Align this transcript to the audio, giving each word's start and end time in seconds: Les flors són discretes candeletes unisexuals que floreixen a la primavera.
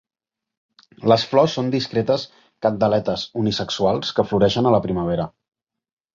Les 1.11 1.25
flors 1.33 1.57
són 1.59 1.69
discretes 1.75 2.23
candeletes 2.67 3.27
unisexuals 3.43 4.17
que 4.21 4.27
floreixen 4.33 4.71
a 4.71 4.75
la 4.79 4.83
primavera. 4.89 5.31